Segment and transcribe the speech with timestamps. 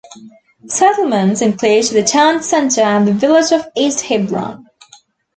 [0.65, 4.67] Settlements include the town center and the village of East Hebron.